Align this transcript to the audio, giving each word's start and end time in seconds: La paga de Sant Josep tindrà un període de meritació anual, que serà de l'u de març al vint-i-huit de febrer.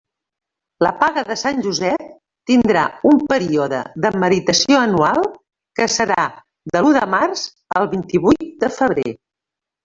La 0.85 0.91
paga 1.01 1.23
de 1.25 1.35
Sant 1.39 1.59
Josep 1.65 2.07
tindrà 2.51 2.85
un 3.09 3.19
període 3.33 3.81
de 4.05 4.11
meritació 4.23 4.79
anual, 4.85 5.21
que 5.81 5.89
serà 5.97 6.25
de 6.77 6.83
l'u 6.87 6.95
de 6.97 7.05
març 7.17 7.45
al 7.83 7.91
vint-i-huit 7.93 8.51
de 8.65 8.73
febrer. 8.81 9.07